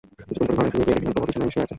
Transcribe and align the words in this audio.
কিছুক্ষণ 0.29 0.53
পরে 0.57 0.69
ঘরে 0.71 0.71
ফিরিয়া 0.75 0.99
গিয়া 1.01 1.13
দেখিলাম 1.13 1.13
প্রভা 1.19 1.27
বিছানায় 1.27 1.51
শুইয়া 1.53 1.63
আছে। 1.65 1.69